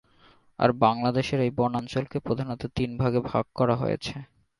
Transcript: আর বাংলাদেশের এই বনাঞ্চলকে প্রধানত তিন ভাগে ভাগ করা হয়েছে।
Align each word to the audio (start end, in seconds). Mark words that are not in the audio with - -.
আর 0.59 0.69
বাংলাদেশের 0.81 1.39
এই 1.39 1.51
বনাঞ্চলকে 1.51 2.17
প্রধানত 2.19 2.61
তিন 2.75 2.89
ভাগে 2.97 3.19
ভাগ 3.31 3.45
করা 3.55 3.75
হয়েছে। 3.75 4.15